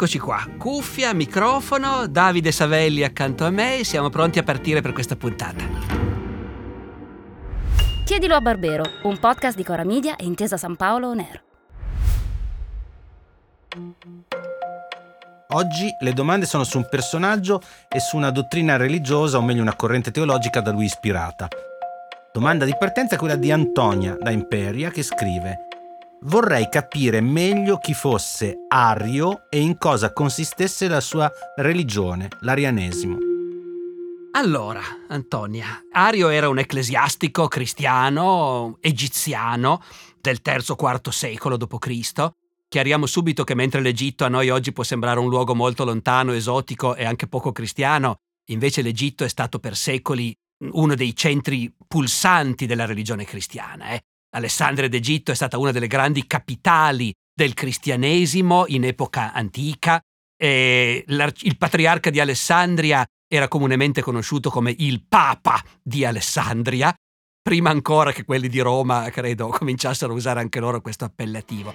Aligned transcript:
Eccoci 0.00 0.18
qua, 0.18 0.48
cuffia, 0.56 1.12
microfono, 1.12 2.06
Davide 2.06 2.52
Savelli 2.52 3.04
accanto 3.04 3.44
a 3.44 3.50
me, 3.50 3.84
siamo 3.84 4.08
pronti 4.08 4.38
a 4.38 4.42
partire 4.42 4.80
per 4.80 4.94
questa 4.94 5.14
puntata. 5.14 5.62
Chiedilo 8.06 8.34
a 8.34 8.40
Barbero, 8.40 8.82
un 9.02 9.18
podcast 9.18 9.58
di 9.58 9.62
Cora 9.62 9.84
Media 9.84 10.16
e 10.16 10.24
Intesa 10.24 10.56
San 10.56 10.76
Paolo 10.76 11.08
On 11.08 11.18
Air. 11.18 11.42
Oggi 15.48 15.90
le 16.00 16.12
domande 16.14 16.46
sono 16.46 16.64
su 16.64 16.78
un 16.78 16.88
personaggio 16.88 17.60
e 17.86 18.00
su 18.00 18.16
una 18.16 18.30
dottrina 18.30 18.78
religiosa, 18.78 19.36
o 19.36 19.42
meglio 19.42 19.60
una 19.60 19.76
corrente 19.76 20.10
teologica 20.10 20.62
da 20.62 20.70
lui 20.70 20.86
ispirata. 20.86 21.46
Domanda 22.32 22.64
di 22.64 22.74
partenza 22.78 23.16
è 23.16 23.18
quella 23.18 23.36
di 23.36 23.52
Antonia 23.52 24.16
da 24.18 24.30
Imperia 24.30 24.88
che 24.88 25.02
scrive 25.02 25.66
Vorrei 26.22 26.68
capire 26.68 27.22
meglio 27.22 27.78
chi 27.78 27.94
fosse 27.94 28.66
Ario 28.68 29.48
e 29.48 29.58
in 29.58 29.78
cosa 29.78 30.12
consistesse 30.12 30.86
la 30.86 31.00
sua 31.00 31.32
religione, 31.56 32.28
l'arianesimo. 32.40 33.16
Allora, 34.32 34.82
Antonia, 35.08 35.82
Ario 35.90 36.28
era 36.28 36.50
un 36.50 36.58
ecclesiastico 36.58 37.48
cristiano 37.48 38.76
egiziano 38.82 39.82
del 40.20 40.40
III-IV 40.44 41.08
secolo 41.08 41.56
d.C. 41.56 42.30
Chiariamo 42.68 43.06
subito 43.06 43.42
che 43.42 43.54
mentre 43.54 43.80
l'Egitto 43.80 44.26
a 44.26 44.28
noi 44.28 44.50
oggi 44.50 44.72
può 44.72 44.84
sembrare 44.84 45.20
un 45.20 45.30
luogo 45.30 45.54
molto 45.54 45.86
lontano, 45.86 46.32
esotico 46.32 46.96
e 46.96 47.06
anche 47.06 47.28
poco 47.28 47.50
cristiano, 47.50 48.16
invece 48.50 48.82
l'Egitto 48.82 49.24
è 49.24 49.28
stato 49.28 49.58
per 49.58 49.74
secoli 49.74 50.36
uno 50.72 50.94
dei 50.94 51.16
centri 51.16 51.74
pulsanti 51.88 52.66
della 52.66 52.84
religione 52.84 53.24
cristiana. 53.24 53.92
Eh? 53.92 54.02
Alessandria 54.30 54.88
d'Egitto 54.88 55.32
è 55.32 55.34
stata 55.34 55.58
una 55.58 55.72
delle 55.72 55.86
grandi 55.86 56.26
capitali 56.26 57.12
del 57.34 57.54
cristianesimo 57.54 58.64
in 58.68 58.84
epoca 58.84 59.32
antica 59.32 60.00
il 60.42 61.56
patriarca 61.58 62.10
di 62.10 62.20
Alessandria 62.20 63.04
era 63.28 63.48
comunemente 63.48 64.00
conosciuto 64.00 64.50
come 64.50 64.74
il 64.78 65.04
Papa 65.06 65.62
di 65.82 66.04
Alessandria, 66.04 66.92
prima 67.42 67.70
ancora 67.70 68.12
che 68.12 68.24
quelli 68.24 68.48
di 68.48 68.60
Roma, 68.60 69.08
credo, 69.10 69.48
cominciassero 69.56 70.12
a 70.12 70.16
usare 70.16 70.40
anche 70.40 70.60
loro 70.60 70.80
questo 70.80 71.04
appellativo. 71.04 71.72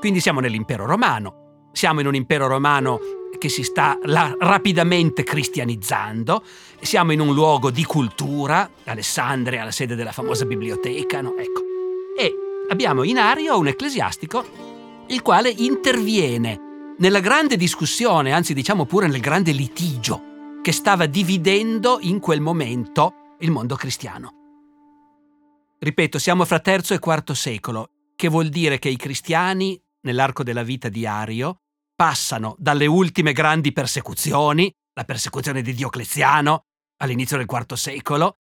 Quindi 0.00 0.20
siamo 0.20 0.40
nell'impero 0.40 0.86
romano, 0.86 1.70
siamo 1.72 2.00
in 2.00 2.06
un 2.06 2.14
impero 2.14 2.46
romano 2.46 3.00
che 3.38 3.48
si 3.48 3.62
sta 3.62 3.98
la, 4.04 4.34
rapidamente 4.38 5.22
cristianizzando, 5.22 6.42
siamo 6.80 7.12
in 7.12 7.20
un 7.20 7.34
luogo 7.34 7.70
di 7.70 7.84
cultura, 7.84 8.70
Alessandria, 8.84 9.64
la 9.64 9.70
sede 9.70 9.94
della 9.94 10.12
famosa 10.12 10.44
biblioteca, 10.44 11.20
no? 11.20 11.36
ecco 11.36 11.67
e 12.18 12.34
abbiamo 12.70 13.04
in 13.04 13.16
Ario 13.16 13.56
un 13.56 13.68
ecclesiastico 13.68 15.06
il 15.06 15.22
quale 15.22 15.50
interviene 15.50 16.94
nella 16.98 17.20
grande 17.20 17.56
discussione, 17.56 18.32
anzi 18.32 18.54
diciamo 18.54 18.86
pure 18.86 19.06
nel 19.06 19.20
grande 19.20 19.52
litigio 19.52 20.58
che 20.60 20.72
stava 20.72 21.06
dividendo 21.06 21.98
in 22.00 22.18
quel 22.18 22.40
momento 22.40 23.36
il 23.38 23.52
mondo 23.52 23.76
cristiano. 23.76 24.32
Ripeto, 25.78 26.18
siamo 26.18 26.44
fra 26.44 26.60
III 26.62 26.82
e 26.88 26.94
IV 27.00 27.32
secolo, 27.32 27.90
che 28.16 28.26
vuol 28.26 28.48
dire 28.48 28.80
che 28.80 28.88
i 28.88 28.96
cristiani, 28.96 29.80
nell'arco 30.00 30.42
della 30.42 30.64
vita 30.64 30.88
di 30.88 31.06
Ario, 31.06 31.60
passano 31.94 32.56
dalle 32.58 32.86
ultime 32.86 33.32
grandi 33.32 33.72
persecuzioni, 33.72 34.72
la 34.94 35.04
persecuzione 35.04 35.62
di 35.62 35.72
Diocleziano 35.72 36.64
all'inizio 36.96 37.36
del 37.36 37.46
IV 37.48 37.74
secolo, 37.74 38.38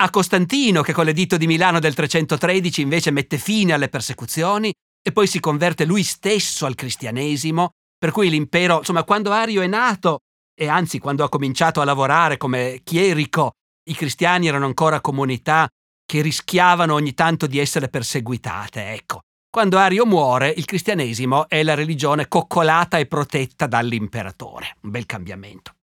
a 0.00 0.10
Costantino 0.10 0.82
che 0.82 0.92
con 0.92 1.04
l'editto 1.04 1.36
di 1.36 1.46
Milano 1.46 1.80
del 1.80 1.94
313 1.94 2.82
invece 2.82 3.10
mette 3.10 3.36
fine 3.36 3.72
alle 3.72 3.88
persecuzioni 3.88 4.72
e 5.02 5.12
poi 5.12 5.26
si 5.26 5.40
converte 5.40 5.84
lui 5.84 6.02
stesso 6.02 6.66
al 6.66 6.74
cristianesimo, 6.74 7.70
per 7.98 8.12
cui 8.12 8.30
l'impero, 8.30 8.78
insomma, 8.78 9.02
quando 9.02 9.32
Ario 9.32 9.60
è 9.60 9.66
nato 9.66 10.20
e 10.54 10.68
anzi 10.68 10.98
quando 10.98 11.24
ha 11.24 11.28
cominciato 11.28 11.80
a 11.80 11.84
lavorare 11.84 12.36
come 12.36 12.80
chierico, 12.84 13.52
i 13.88 13.94
cristiani 13.94 14.46
erano 14.46 14.66
ancora 14.66 15.00
comunità 15.00 15.68
che 16.04 16.20
rischiavano 16.20 16.94
ogni 16.94 17.14
tanto 17.14 17.46
di 17.46 17.58
essere 17.58 17.88
perseguitate, 17.88 18.92
ecco. 18.92 19.20
Quando 19.50 19.78
Ario 19.78 20.06
muore, 20.06 20.52
il 20.54 20.64
cristianesimo 20.64 21.48
è 21.48 21.62
la 21.62 21.74
religione 21.74 22.28
coccolata 22.28 22.98
e 22.98 23.06
protetta 23.06 23.66
dall'imperatore. 23.66 24.76
Un 24.82 24.90
bel 24.90 25.06
cambiamento. 25.06 25.77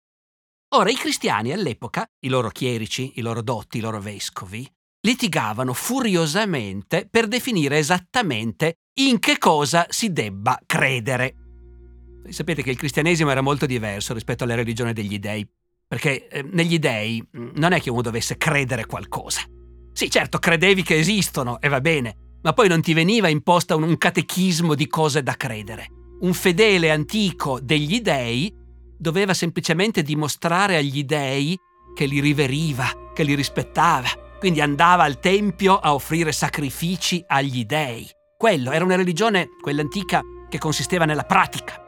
Ora, 0.75 0.89
i 0.89 0.95
cristiani 0.95 1.51
all'epoca, 1.51 2.03
i 2.21 2.29
loro 2.29 2.49
chierici, 2.49 3.11
i 3.15 3.21
loro 3.21 3.43
dotti, 3.43 3.77
i 3.77 3.79
loro 3.79 4.01
vescovi, 4.01 4.67
litigavano 5.01 5.71
furiosamente 5.71 7.07
per 7.07 7.27
definire 7.27 7.77
esattamente 7.77 8.77
in 9.01 9.19
che 9.19 9.37
cosa 9.37 9.85
si 9.89 10.11
debba 10.11 10.59
credere. 10.65 11.35
Sapete 12.29 12.63
che 12.63 12.71
il 12.71 12.77
cristianesimo 12.77 13.29
era 13.29 13.41
molto 13.41 13.67
diverso 13.67 14.15
rispetto 14.15 14.45
alla 14.45 14.55
religione 14.55 14.93
degli 14.93 15.19
dei, 15.19 15.47
perché 15.87 16.27
eh, 16.27 16.41
negli 16.41 16.79
dei 16.79 17.23
mm, 17.37 17.49
non 17.53 17.73
è 17.73 17.79
che 17.79 17.91
uno 17.91 18.01
dovesse 18.01 18.37
credere 18.37 18.87
qualcosa. 18.87 19.41
Sì, 19.91 20.09
certo, 20.09 20.39
credevi 20.39 20.81
che 20.81 20.97
esistono 20.97 21.61
e 21.61 21.67
va 21.67 21.81
bene, 21.81 22.37
ma 22.41 22.53
poi 22.53 22.67
non 22.67 22.81
ti 22.81 22.93
veniva 22.93 23.27
imposta 23.27 23.75
un, 23.75 23.83
un 23.83 23.97
catechismo 23.99 24.73
di 24.73 24.87
cose 24.87 25.21
da 25.21 25.35
credere. 25.35 25.85
Un 26.21 26.33
fedele 26.33 26.89
antico 26.89 27.59
degli 27.59 28.01
dei 28.01 28.61
doveva 29.03 29.33
semplicemente 29.33 30.01
dimostrare 30.01 30.77
agli 30.77 31.03
dei 31.03 31.59
che 31.93 32.05
li 32.05 32.21
riveriva, 32.21 33.11
che 33.13 33.23
li 33.23 33.35
rispettava. 33.35 34.07
Quindi 34.39 34.61
andava 34.61 35.03
al 35.03 35.19
tempio 35.19 35.77
a 35.77 35.93
offrire 35.93 36.31
sacrifici 36.31 37.21
agli 37.27 37.65
dei. 37.65 38.09
Quello 38.37 38.71
era 38.71 38.85
una 38.85 38.95
religione, 38.95 39.49
quella 39.61 39.81
antica, 39.81 40.21
che 40.49 40.57
consisteva 40.57 41.03
nella 41.03 41.25
pratica. 41.25 41.81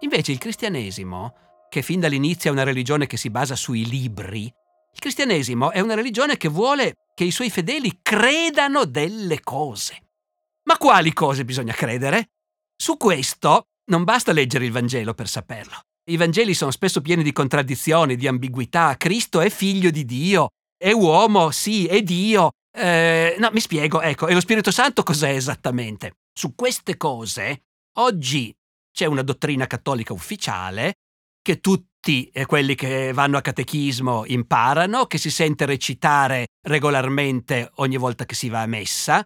Invece 0.00 0.32
il 0.32 0.38
cristianesimo, 0.38 1.34
che 1.68 1.82
fin 1.82 2.00
dall'inizio 2.00 2.48
è 2.48 2.52
una 2.52 2.64
religione 2.64 3.06
che 3.06 3.18
si 3.18 3.28
basa 3.28 3.54
sui 3.54 3.86
libri, 3.86 4.44
il 4.44 4.98
cristianesimo 4.98 5.70
è 5.70 5.80
una 5.80 5.94
religione 5.94 6.36
che 6.36 6.48
vuole 6.48 6.94
che 7.14 7.24
i 7.24 7.30
suoi 7.30 7.50
fedeli 7.50 7.98
credano 8.00 8.86
delle 8.86 9.40
cose. 9.40 9.98
Ma 10.64 10.78
quali 10.78 11.12
cose 11.12 11.44
bisogna 11.44 11.74
credere? 11.74 12.30
Su 12.74 12.96
questo 12.96 13.66
non 13.90 14.04
basta 14.04 14.32
leggere 14.32 14.64
il 14.64 14.72
Vangelo 14.72 15.12
per 15.14 15.28
saperlo. 15.28 15.80
I 16.10 16.16
Vangeli 16.16 16.54
sono 16.54 16.72
spesso 16.72 17.00
pieni 17.00 17.22
di 17.22 17.30
contraddizioni, 17.30 18.16
di 18.16 18.26
ambiguità. 18.26 18.96
Cristo 18.96 19.40
è 19.40 19.48
figlio 19.48 19.90
di 19.90 20.04
Dio, 20.04 20.48
è 20.76 20.90
uomo, 20.90 21.52
sì, 21.52 21.86
è 21.86 22.02
Dio. 22.02 22.50
Eh, 22.76 23.36
no, 23.38 23.50
mi 23.52 23.60
spiego, 23.60 24.00
ecco, 24.00 24.26
e 24.26 24.34
lo 24.34 24.40
Spirito 24.40 24.72
Santo 24.72 25.04
cos'è 25.04 25.30
esattamente? 25.30 26.14
Su 26.32 26.56
queste 26.56 26.96
cose, 26.96 27.62
oggi 27.98 28.52
c'è 28.92 29.06
una 29.06 29.22
dottrina 29.22 29.68
cattolica 29.68 30.12
ufficiale 30.12 30.94
che 31.40 31.60
tutti 31.60 32.28
eh, 32.32 32.44
quelli 32.44 32.74
che 32.74 33.12
vanno 33.12 33.36
a 33.36 33.40
catechismo 33.40 34.24
imparano, 34.26 35.06
che 35.06 35.16
si 35.18 35.30
sente 35.30 35.64
recitare 35.64 36.48
regolarmente 36.66 37.70
ogni 37.76 37.96
volta 37.96 38.26
che 38.26 38.34
si 38.34 38.48
va 38.48 38.62
a 38.62 38.66
messa 38.66 39.24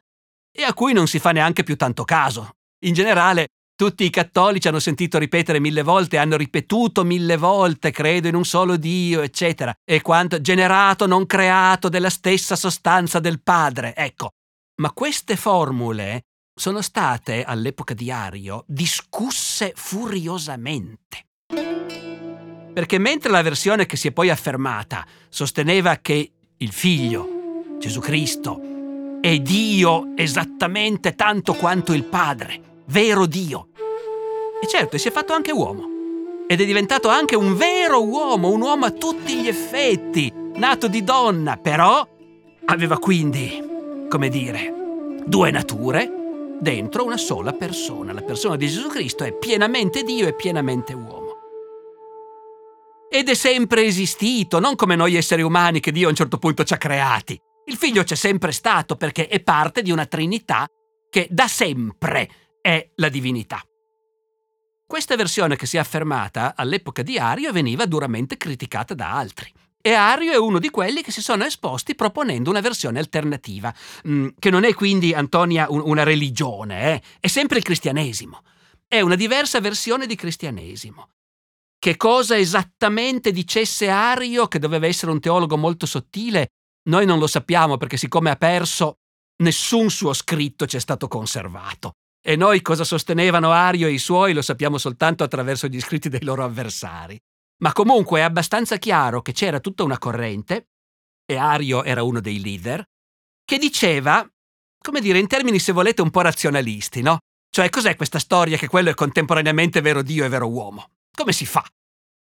e 0.55 0.63
a 0.63 0.75
cui 0.75 0.93
non 0.93 1.07
si 1.07 1.19
fa 1.19 1.33
neanche 1.33 1.63
più 1.63 1.77
tanto 1.77 2.05
caso. 2.05 2.51
In 2.85 2.93
generale, 2.93 3.49
tutti 3.77 4.05
i 4.05 4.11
cattolici 4.11 4.69
hanno 4.69 4.79
sentito 4.79 5.19
ripetere 5.19 5.61
mille 5.61 5.83
volte, 5.83 6.19
hanno 6.19 6.37
ripetuto 6.37 7.05
mille 7.05 7.37
volte, 7.37 7.91
credo 7.91 8.29
in 8.29 8.35
un 8.35 8.45
solo 8.45 8.77
Dio, 8.77 9.21
eccetera, 9.21 9.75
e 9.85 10.01
quanto 10.01 10.41
generato, 10.41 11.07
non 11.07 11.27
creato, 11.27 11.89
della 11.89 12.11
stessa 12.11 12.57
sostanza 12.57 13.19
del 13.19 13.43
Padre. 13.43 13.95
Ecco, 13.97 14.31
ma 14.81 14.93
queste 14.93 15.37
formule 15.37 16.23
sono 16.55 16.83
state, 16.83 17.43
all'epoca 17.43 17.95
di 17.95 18.11
Ario, 18.11 18.65
discusse 18.67 19.73
furiosamente. 19.75 21.27
Perché 22.73 22.99
mentre 22.99 23.31
la 23.31 23.43
versione 23.43 23.87
che 23.87 23.97
si 23.97 24.09
è 24.09 24.13
poi 24.13 24.31
affermata 24.31 25.07
sosteneva 25.29 25.97
che 25.97 26.33
il 26.57 26.73
figlio, 26.73 27.77
Gesù 27.79 28.01
Cristo, 28.01 28.61
è 29.21 29.39
Dio 29.39 30.13
esattamente 30.17 31.15
tanto 31.15 31.55
quanto 31.55 31.93
il 31.93 32.05
Padre, 32.05 32.74
vero 32.87 33.27
Dio. 33.27 33.69
E 34.63 34.67
certo, 34.67 34.99
si 34.99 35.09
è 35.09 35.11
fatto 35.11 35.33
anche 35.33 35.53
uomo. 35.53 35.93
Ed 36.47 36.61
è 36.61 36.65
diventato 36.65 37.09
anche 37.09 37.37
un 37.37 37.57
vero 37.57 38.05
uomo, 38.05 38.51
un 38.51 38.61
uomo 38.61 38.87
a 38.87 38.91
tutti 38.91 39.37
gli 39.37 39.49
effetti, 39.49 40.33
nato 40.55 40.89
di 40.89 41.03
donna, 41.03 41.57
però 41.57 42.07
aveva 42.67 42.99
quindi, 42.99 43.63
come 44.09 44.29
dire, 44.29 45.23
due 45.25 45.51
nature 45.51 46.11
dentro 46.61 47.05
una 47.05 47.17
sola 47.17 47.53
persona. 47.53 48.13
La 48.13 48.23
persona 48.23 48.57
di 48.57 48.69
Gesù 48.69 48.89
Cristo 48.89 49.25
è 49.25 49.33
pienamente 49.33 50.03
Dio 50.03 50.27
e 50.27 50.35
pienamente 50.35 50.93
uomo. 50.93 51.23
Ed 53.11 53.29
è 53.29 53.35
sempre 53.35 53.85
esistito, 53.85 54.59
non 54.59 54.75
come 54.77 54.97
noi 54.97 55.15
esseri 55.15 55.43
umani 55.43 55.81
che 55.81 55.93
Dio 55.93 56.07
a 56.07 56.11
un 56.11 56.17
certo 56.17 56.39
punto 56.39 56.65
ci 56.65 56.75
ha 56.75 56.79
creati. 56.79 57.41
Il 57.67 57.77
figlio 57.77 58.03
c'è 58.03 58.17
sempre 58.17 58.53
stato 58.53 58.97
perché 58.97 59.29
è 59.29 59.41
parte 59.41 59.83
di 59.83 59.91
una 59.91 60.05
Trinità 60.05 60.67
che 61.09 61.29
da 61.31 61.47
sempre 61.47 62.29
è 62.65 62.93
la 62.95 63.11
divinità. 63.11 63.63
Questa 64.87 65.17
versione 65.17 65.55
che 65.55 65.67
si 65.67 65.77
è 65.77 65.81
affermata 65.81 66.55
all'epoca 66.57 67.03
di 67.03 67.19
Ario 67.19 67.53
veniva 67.53 67.85
duramente 67.85 68.39
criticata 68.39 68.95
da 68.95 69.13
altri. 69.13 69.53
E 69.83 69.93
Ario 69.93 70.33
è 70.33 70.39
uno 70.39 70.59
di 70.59 70.71
quelli 70.71 71.03
che 71.03 71.11
si 71.11 71.21
sono 71.21 71.45
esposti 71.45 71.95
proponendo 71.95 72.49
una 72.49 72.63
versione 72.63 73.01
alternativa, 73.01 73.75
mm, 74.09 74.29
che 74.39 74.49
non 74.49 74.65
è 74.65 74.73
quindi, 74.73 75.13
Antonia, 75.13 75.67
una 75.69 76.05
religione, 76.05 76.95
eh? 76.95 77.03
è 77.21 77.27
sempre 77.27 77.59
il 77.59 77.65
cristianesimo. 77.65 78.43
è 78.89 79.01
una 79.01 79.17
diversa 79.17 79.61
versione 79.61 80.07
di 80.07 80.15
cristianesimo. 80.15 81.09
Che 81.79 81.97
cosa 81.97 82.39
esattamente 82.39 83.31
dicesse 83.31 83.91
Ario, 83.91 84.47
che 84.47 84.59
doveva 84.59 84.87
essere 84.87 85.11
un 85.11 85.21
teologo 85.21 85.59
molto 85.59 85.85
sottile, 85.85 86.49
noi 86.89 87.05
non 87.05 87.19
lo 87.19 87.27
sappiamo 87.27 87.77
perché 87.77 87.99
siccome 87.99 88.31
ha 88.31 88.37
perso, 88.37 89.01
nessun 89.43 89.91
suo 89.91 90.15
scritto 90.15 90.67
ci 90.67 90.77
è 90.77 90.81
stato 90.81 91.09
conservato. 91.09 91.95
E 92.27 92.37
noi 92.37 92.63
cosa 92.63 92.85
sostenevano 92.85 93.51
Ario 93.51 93.87
e 93.87 93.93
i 93.93 93.99
suoi 93.99 94.33
lo 94.33 94.41
sappiamo 94.41 94.79
soltanto 94.79 95.25
attraverso 95.25 95.67
gli 95.67 95.79
scritti 95.79 96.09
dei 96.09 96.25
loro 96.25 96.43
avversari. 96.43 97.21
Ma 97.59 97.75
comunque 97.75 98.21
è 98.21 98.23
abbastanza 98.23 98.79
chiaro 98.79 99.21
che 99.21 99.33
c'era 99.33 99.61
tutta 99.61 99.83
una 99.83 99.99
corrente, 99.99 100.69
e 101.27 101.37
Ario 101.37 101.85
era 101.85 102.03
uno 102.03 102.21
dei 102.21 102.41
leader, 102.41 102.83
che 103.45 103.59
diceva, 103.59 104.27
come 104.79 105.01
dire, 105.03 105.19
in 105.19 105.27
termini 105.27 105.59
se 105.59 105.73
volete 105.73 106.01
un 106.01 106.09
po' 106.09 106.23
razionalisti, 106.23 107.03
no? 107.03 107.19
Cioè, 107.51 107.69
cos'è 107.69 107.95
questa 107.95 108.19
storia 108.19 108.57
che 108.57 108.69
quello 108.69 108.89
è 108.89 108.95
contemporaneamente 108.95 109.83
vero 109.83 110.01
Dio 110.01 110.25
e 110.25 110.29
vero 110.29 110.49
uomo? 110.49 110.93
Come 111.15 111.33
si 111.33 111.45
fa? 111.45 111.63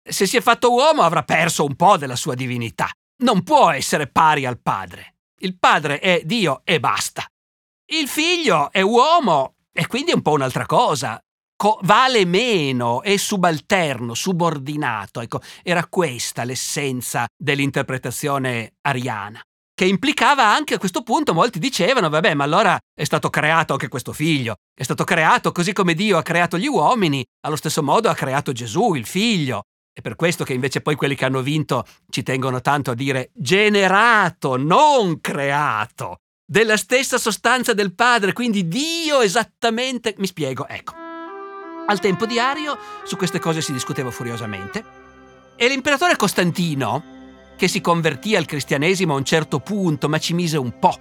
Se 0.07 0.27
si 0.27 0.37
è 0.37 0.43
fatto 0.43 0.71
uomo 0.71 1.01
avrà 1.01 1.23
perso 1.23 1.65
un 1.65 1.77
po' 1.77 1.97
della 1.97 2.15
sua 2.15 2.35
divinità. 2.35 2.91
Non 3.23 3.43
può 3.43 3.71
essere 3.71 4.07
pari 4.07 4.45
al 4.45 4.61
padre. 4.61 5.15
Il 5.39 5.59
padre 5.59 5.99
è 5.99 6.21
Dio 6.27 6.61
e 6.63 6.79
basta. 6.79 7.27
Il 7.87 8.07
figlio 8.07 8.71
è 8.71 8.83
uomo 8.83 9.55
e 9.77 9.89
quindi 9.89 10.13
è 10.13 10.15
un 10.15 10.23
po' 10.23 10.33
un'altra 10.33 10.67
cosa. 10.67 11.19
Co- 11.57 11.81
vale 11.83 12.25
meno, 12.25 13.03
è 13.03 13.17
subalterno, 13.17 14.15
subordinato. 14.15 15.21
Ecco, 15.21 15.41
era 15.63 15.87
questa 15.87 16.45
l'essenza 16.45 17.27
dell'interpretazione 17.37 18.75
ariana. 18.83 19.41
Che 19.77 19.85
implicava 19.85 20.47
anche 20.47 20.75
a 20.75 20.79
questo 20.79 21.03
punto, 21.03 21.35
molti 21.35 21.59
dicevano, 21.59 22.09
vabbè, 22.09 22.35
ma 22.35 22.45
allora 22.45 22.79
è 22.95 23.03
stato 23.03 23.31
creato 23.31 23.73
anche 23.73 23.89
questo 23.89 24.13
figlio. 24.13 24.55
È 24.73 24.85
stato 24.85 25.03
creato 25.03 25.51
così 25.51 25.73
come 25.73 25.95
Dio 25.95 26.19
ha 26.19 26.23
creato 26.23 26.57
gli 26.57 26.69
uomini, 26.69 27.25
allo 27.45 27.57
stesso 27.57 27.83
modo 27.83 28.09
ha 28.09 28.15
creato 28.15 28.53
Gesù, 28.53 28.95
il 28.95 29.07
figlio. 29.07 29.63
È 29.93 30.01
per 30.01 30.15
questo 30.15 30.45
che 30.45 30.55
invece 30.55 30.81
poi 30.81 30.95
quelli 30.95 31.17
che 31.17 31.25
hanno 31.25 31.41
vinto 31.41 31.85
ci 32.09 32.23
tengono 32.23 32.61
tanto 32.61 32.93
a 32.93 32.95
dire 32.95 33.31
generato, 33.35 34.57
non 34.57 35.21
creato 35.21 36.19
della 36.45 36.77
stessa 36.77 37.19
sostanza 37.19 37.73
del 37.73 37.95
Padre, 37.95 38.33
quindi 38.33 38.69
Dio 38.69 39.21
esattamente... 39.21 40.15
Mi 40.19 40.27
spiego, 40.27 40.67
ecco. 40.69 40.95
Al 41.87 42.01
tempo 42.01 42.27
di 42.27 42.39
Ario 42.39 42.79
su 43.05 43.17
queste 43.17 43.39
cose 43.39 43.61
si 43.61 43.73
discuteva 43.73 44.11
furiosamente 44.11 45.03
e 45.57 45.69
l'imperatore 45.69 46.17
Costantino, 46.17 47.13
che 47.57 47.69
si 47.69 47.81
convertì 47.81 48.35
al 48.35 48.47
cristianesimo 48.47 49.15
a 49.15 49.19
un 49.19 49.25
certo 49.25 49.61
punto, 49.61 50.09
ma 50.09 50.19
ci 50.19 50.35
mise 50.35 50.57
un 50.57 50.79
po'. 50.79 50.99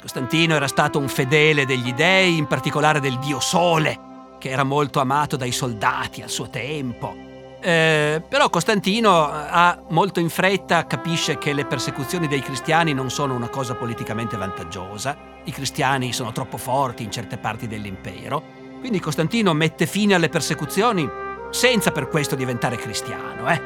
Costantino 0.00 0.54
era 0.54 0.68
stato 0.68 0.98
un 0.98 1.08
fedele 1.08 1.64
degli 1.64 1.92
dei, 1.92 2.36
in 2.36 2.46
particolare 2.46 3.00
del 3.00 3.18
dio 3.18 3.40
Sole, 3.40 3.98
che 4.38 4.50
era 4.50 4.64
molto 4.64 5.00
amato 5.00 5.36
dai 5.36 5.52
soldati 5.52 6.22
al 6.22 6.30
suo 6.30 6.50
tempo. 6.50 7.25
Eh, 7.66 8.22
però 8.28 8.48
Costantino 8.48 9.28
eh, 9.28 9.46
ha 9.50 9.82
molto 9.88 10.20
in 10.20 10.28
fretta 10.28 10.86
capisce 10.86 11.36
che 11.36 11.52
le 11.52 11.64
persecuzioni 11.64 12.28
dei 12.28 12.40
cristiani 12.40 12.92
non 12.92 13.10
sono 13.10 13.34
una 13.34 13.48
cosa 13.48 13.74
politicamente 13.74 14.36
vantaggiosa, 14.36 15.16
i 15.42 15.50
cristiani 15.50 16.12
sono 16.12 16.30
troppo 16.30 16.58
forti 16.58 17.02
in 17.02 17.10
certe 17.10 17.38
parti 17.38 17.66
dell'impero, 17.66 18.40
quindi 18.78 19.00
Costantino 19.00 19.52
mette 19.52 19.86
fine 19.86 20.14
alle 20.14 20.28
persecuzioni 20.28 21.10
senza 21.50 21.90
per 21.90 22.06
questo 22.06 22.36
diventare 22.36 22.76
cristiano. 22.76 23.50
Eh. 23.50 23.60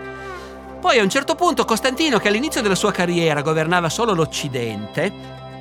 Poi 0.81 0.99
a 0.99 1.03
un 1.03 1.11
certo 1.11 1.35
punto 1.35 1.67
Costantino, 1.67 2.19
che 2.19 2.29
all'inizio 2.29 2.63
della 2.63 2.75
sua 2.77 2.93
carriera 2.93 3.43
governava 3.43 3.91
solo 3.91 4.15
l'Occidente, 4.15 5.13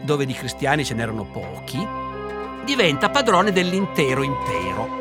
dove 0.03 0.25
di 0.25 0.33
cristiani 0.33 0.85
ce 0.85 0.93
n'erano 0.93 1.25
pochi, 1.25 1.85
diventa 2.63 3.09
padrone 3.09 3.51
dell'intero 3.51 4.23
impero 4.23 4.98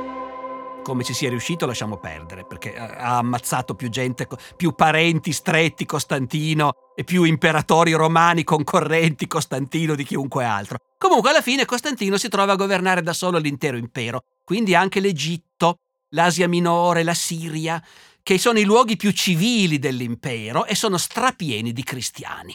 come 0.83 1.05
ci 1.05 1.13
sia 1.13 1.29
riuscito 1.29 1.67
lasciamo 1.67 1.99
perdere, 1.99 2.45
perché 2.45 2.77
ha 2.77 3.19
ammazzato 3.19 3.75
più 3.75 3.89
gente, 3.89 4.27
più 4.57 4.75
parenti 4.75 5.33
stretti 5.33 5.87
Costantino 5.87 6.73
e 6.95 7.05
più 7.05 7.25
imperatori 7.25 7.93
romani 7.93 8.45
concorrenti 8.45 9.27
Costantino 9.27 9.95
di 9.95 10.05
chiunque 10.05 10.45
altro. 10.45 10.79
Comunque 10.99 11.31
alla 11.31 11.43
fine 11.43 11.65
Costantino 11.65 12.17
si 12.17 12.29
trova 12.29 12.53
a 12.53 12.57
governare 12.57 13.03
da 13.03 13.13
solo 13.13 13.39
l'intero 13.39 13.77
impero, 13.77 14.23
quindi 14.45 14.75
anche 14.75 15.01
l'Egitto, 15.01 15.77
l'Asia 16.15 16.49
Minore, 16.49 17.03
la 17.03 17.15
Siria, 17.15 17.83
che 18.23 18.39
sono 18.39 18.59
i 18.59 18.65
luoghi 18.65 18.97
più 18.97 19.11
civili 19.13 19.79
dell'impero 19.79 20.65
e 20.65 20.75
sono 20.75 20.99
strapieni 20.99 21.73
di 21.73 21.83
cristiani. 21.83 22.55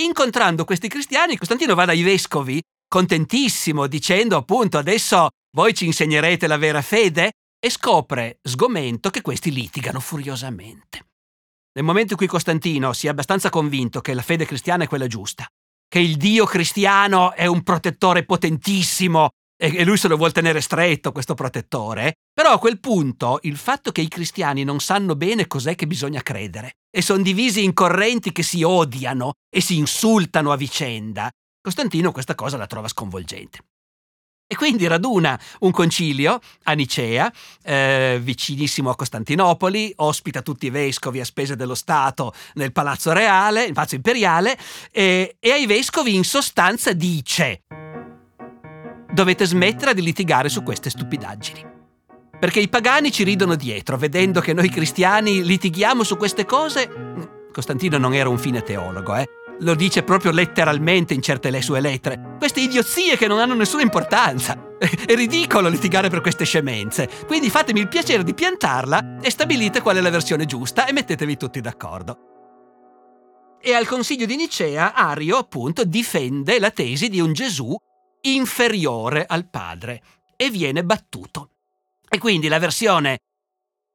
Incontrando 0.00 0.64
questi 0.64 0.88
cristiani, 0.88 1.36
Costantino 1.36 1.74
va 1.74 1.84
dai 1.84 2.02
vescovi, 2.02 2.62
contentissimo, 2.88 3.86
dicendo 3.86 4.36
appunto 4.36 4.78
adesso 4.78 5.28
voi 5.54 5.74
ci 5.74 5.84
insegnerete 5.86 6.46
la 6.46 6.56
vera 6.56 6.80
fede 6.80 7.32
e 7.64 7.70
scopre, 7.70 8.40
sgomento, 8.42 9.10
che 9.10 9.20
questi 9.20 9.52
litigano 9.52 10.00
furiosamente. 10.00 11.06
Nel 11.74 11.84
momento 11.84 12.12
in 12.12 12.18
cui 12.18 12.26
Costantino 12.26 12.92
si 12.92 13.06
è 13.06 13.10
abbastanza 13.10 13.50
convinto 13.50 14.00
che 14.00 14.14
la 14.14 14.22
fede 14.22 14.44
cristiana 14.44 14.82
è 14.82 14.88
quella 14.88 15.06
giusta, 15.06 15.46
che 15.86 16.00
il 16.00 16.16
Dio 16.16 16.44
cristiano 16.44 17.32
è 17.32 17.46
un 17.46 17.62
protettore 17.62 18.24
potentissimo 18.24 19.30
e 19.56 19.84
lui 19.84 19.96
se 19.96 20.08
lo 20.08 20.16
vuole 20.16 20.32
tenere 20.32 20.60
stretto 20.60 21.12
questo 21.12 21.34
protettore, 21.34 22.14
però 22.34 22.54
a 22.54 22.58
quel 22.58 22.80
punto 22.80 23.38
il 23.42 23.56
fatto 23.56 23.92
che 23.92 24.00
i 24.00 24.08
cristiani 24.08 24.64
non 24.64 24.80
sanno 24.80 25.14
bene 25.14 25.46
cos'è 25.46 25.76
che 25.76 25.86
bisogna 25.86 26.20
credere 26.20 26.72
e 26.90 27.00
sono 27.00 27.22
divisi 27.22 27.62
in 27.62 27.74
correnti 27.74 28.32
che 28.32 28.42
si 28.42 28.64
odiano 28.64 29.34
e 29.48 29.60
si 29.60 29.76
insultano 29.76 30.50
a 30.50 30.56
vicenda, 30.56 31.30
Costantino 31.60 32.10
questa 32.10 32.34
cosa 32.34 32.56
la 32.56 32.66
trova 32.66 32.88
sconvolgente. 32.88 33.60
E 34.52 34.54
quindi 34.54 34.86
raduna 34.86 35.40
un 35.60 35.70
concilio 35.70 36.38
a 36.64 36.74
Nicea, 36.74 37.32
eh, 37.62 38.20
vicinissimo 38.22 38.90
a 38.90 38.94
Costantinopoli, 38.94 39.94
ospita 39.96 40.42
tutti 40.42 40.66
i 40.66 40.70
vescovi 40.70 41.20
a 41.20 41.24
spese 41.24 41.56
dello 41.56 41.74
Stato 41.74 42.34
nel 42.56 42.70
Palazzo 42.70 43.12
Reale, 43.12 43.64
il 43.64 43.72
Palazzo 43.72 43.94
Imperiale, 43.94 44.58
e, 44.90 45.36
e 45.40 45.50
ai 45.52 45.64
vescovi 45.64 46.14
in 46.14 46.22
sostanza 46.22 46.92
dice 46.92 47.62
dovete 49.10 49.46
smettere 49.46 49.94
di 49.94 50.02
litigare 50.02 50.50
su 50.50 50.62
queste 50.62 50.90
stupidaggini. 50.90 51.64
Perché 52.38 52.60
i 52.60 52.68
pagani 52.68 53.10
ci 53.10 53.24
ridono 53.24 53.54
dietro, 53.54 53.96
vedendo 53.96 54.42
che 54.42 54.52
noi 54.52 54.68
cristiani 54.68 55.42
litighiamo 55.42 56.02
su 56.02 56.18
queste 56.18 56.44
cose. 56.44 56.90
Costantino 57.50 57.96
non 57.96 58.12
era 58.12 58.28
un 58.28 58.36
fine 58.36 58.62
teologo, 58.62 59.16
eh? 59.16 59.26
Lo 59.62 59.74
dice 59.74 60.02
proprio 60.02 60.30
letteralmente 60.30 61.14
in 61.14 61.22
certe 61.22 61.50
le 61.50 61.62
sue 61.62 61.80
lettere. 61.80 62.36
Queste 62.38 62.60
idiozie 62.60 63.16
che 63.16 63.26
non 63.26 63.38
hanno 63.38 63.54
nessuna 63.54 63.82
importanza. 63.82 64.76
È 64.78 65.14
ridicolo 65.14 65.68
litigare 65.68 66.08
per 66.08 66.20
queste 66.20 66.44
scemenze. 66.44 67.08
Quindi 67.26 67.50
fatemi 67.50 67.80
il 67.80 67.88
piacere 67.88 68.24
di 68.24 68.34
piantarla 68.34 69.18
e 69.20 69.30
stabilite 69.30 69.80
qual 69.80 69.96
è 69.96 70.00
la 70.00 70.10
versione 70.10 70.44
giusta 70.44 70.86
e 70.86 70.92
mettetevi 70.92 71.36
tutti 71.36 71.60
d'accordo. 71.60 72.30
E 73.60 73.74
al 73.74 73.86
consiglio 73.86 74.26
di 74.26 74.34
Nicea, 74.34 74.92
Ario 74.92 75.36
appunto 75.36 75.84
difende 75.84 76.58
la 76.58 76.70
tesi 76.70 77.08
di 77.08 77.20
un 77.20 77.32
Gesù 77.32 77.76
inferiore 78.22 79.24
al 79.24 79.48
Padre 79.48 80.02
e 80.36 80.50
viene 80.50 80.82
battuto. 80.82 81.50
E 82.08 82.18
quindi 82.18 82.48
la 82.48 82.58
versione 82.58 83.18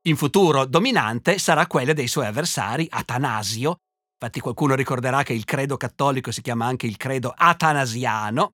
in 0.03 0.15
futuro 0.15 0.65
dominante 0.65 1.37
sarà 1.37 1.67
quella 1.67 1.91
dei 1.91 2.07
suoi 2.07 2.27
avversari, 2.27 2.87
Atanasio, 2.89 3.79
Infatti 4.19 4.39
qualcuno 4.39 4.73
ricorderà 4.73 5.21
che 5.21 5.33
il 5.33 5.45
credo 5.45 5.77
cattolico 5.77 6.31
si 6.31 6.41
chiama 6.41 6.65
anche 6.65 6.87
il 6.87 6.97
credo 6.97 7.33
atanasiano, 7.35 8.53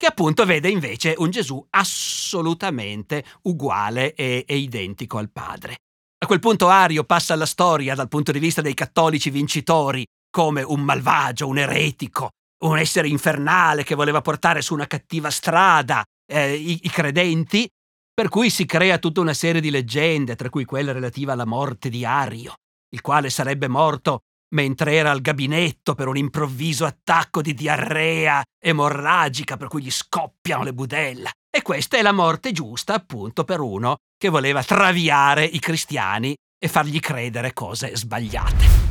che 0.00 0.06
appunto 0.06 0.46
vede 0.46 0.70
invece 0.70 1.14
un 1.18 1.28
Gesù 1.28 1.62
assolutamente 1.68 3.22
uguale 3.42 4.14
e, 4.14 4.46
e 4.48 4.56
identico 4.56 5.18
al 5.18 5.30
Padre. 5.30 5.76
A 6.22 6.26
quel 6.26 6.38
punto 6.38 6.68
Ario 6.68 7.04
passa 7.04 7.34
alla 7.34 7.44
storia 7.44 7.94
dal 7.94 8.08
punto 8.08 8.32
di 8.32 8.38
vista 8.38 8.62
dei 8.62 8.72
cattolici 8.72 9.28
vincitori 9.28 10.02
come 10.30 10.62
un 10.62 10.80
malvagio, 10.80 11.46
un 11.46 11.58
eretico, 11.58 12.30
un 12.64 12.78
essere 12.78 13.08
infernale 13.08 13.84
che 13.84 13.94
voleva 13.94 14.22
portare 14.22 14.62
su 14.62 14.72
una 14.72 14.86
cattiva 14.86 15.28
strada 15.28 16.02
eh, 16.26 16.54
i, 16.54 16.80
i 16.84 16.88
credenti, 16.88 17.68
per 18.14 18.30
cui 18.30 18.48
si 18.48 18.64
crea 18.64 18.96
tutta 18.96 19.20
una 19.20 19.34
serie 19.34 19.60
di 19.60 19.70
leggende, 19.70 20.34
tra 20.34 20.48
cui 20.48 20.64
quella 20.64 20.92
relativa 20.92 21.34
alla 21.34 21.44
morte 21.44 21.90
di 21.90 22.06
Ario, 22.06 22.54
il 22.94 23.02
quale 23.02 23.28
sarebbe 23.28 23.68
morto 23.68 24.20
mentre 24.54 24.94
era 24.94 25.10
al 25.10 25.20
gabinetto 25.20 25.94
per 25.94 26.08
un 26.08 26.16
improvviso 26.16 26.84
attacco 26.84 27.42
di 27.42 27.54
diarrea 27.54 28.42
emorragica 28.62 29.56
per 29.56 29.68
cui 29.68 29.82
gli 29.82 29.90
scoppiano 29.90 30.64
le 30.64 30.72
budella. 30.72 31.30
E 31.50 31.62
questa 31.62 31.96
è 31.96 32.02
la 32.02 32.12
morte 32.12 32.52
giusta, 32.52 32.94
appunto, 32.94 33.44
per 33.44 33.60
uno 33.60 33.96
che 34.16 34.28
voleva 34.28 34.62
traviare 34.62 35.44
i 35.44 35.58
cristiani 35.58 36.34
e 36.58 36.68
fargli 36.68 37.00
credere 37.00 37.52
cose 37.52 37.96
sbagliate. 37.96 38.88